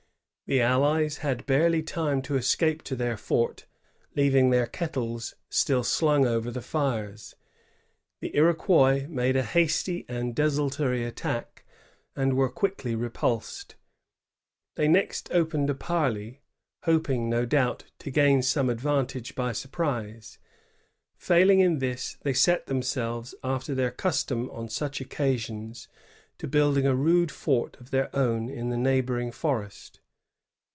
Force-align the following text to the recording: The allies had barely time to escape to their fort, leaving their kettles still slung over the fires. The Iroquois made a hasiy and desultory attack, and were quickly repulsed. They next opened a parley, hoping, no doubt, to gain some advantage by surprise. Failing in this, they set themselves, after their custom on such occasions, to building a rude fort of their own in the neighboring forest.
The 0.47 0.59
allies 0.59 1.19
had 1.19 1.45
barely 1.45 1.81
time 1.81 2.21
to 2.23 2.35
escape 2.35 2.83
to 2.83 2.95
their 2.97 3.15
fort, 3.15 3.63
leaving 4.17 4.49
their 4.49 4.67
kettles 4.67 5.33
still 5.49 5.81
slung 5.81 6.25
over 6.25 6.51
the 6.51 6.61
fires. 6.61 7.37
The 8.19 8.35
Iroquois 8.35 9.07
made 9.07 9.37
a 9.37 9.43
hasiy 9.43 10.03
and 10.09 10.35
desultory 10.35 11.05
attack, 11.05 11.63
and 12.17 12.33
were 12.35 12.49
quickly 12.49 12.95
repulsed. 12.95 13.75
They 14.75 14.89
next 14.89 15.29
opened 15.31 15.69
a 15.69 15.73
parley, 15.73 16.41
hoping, 16.83 17.29
no 17.29 17.45
doubt, 17.45 17.85
to 17.99 18.11
gain 18.11 18.41
some 18.41 18.69
advantage 18.69 19.35
by 19.35 19.53
surprise. 19.53 20.37
Failing 21.15 21.61
in 21.61 21.79
this, 21.79 22.17
they 22.23 22.33
set 22.33 22.65
themselves, 22.65 23.33
after 23.41 23.73
their 23.73 23.91
custom 23.91 24.49
on 24.49 24.67
such 24.67 24.99
occasions, 24.99 25.87
to 26.39 26.45
building 26.45 26.85
a 26.85 26.93
rude 26.93 27.31
fort 27.31 27.77
of 27.79 27.91
their 27.91 28.13
own 28.13 28.49
in 28.49 28.67
the 28.67 28.75
neighboring 28.77 29.31
forest. 29.31 29.99